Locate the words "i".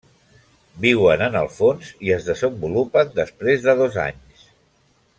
2.07-2.11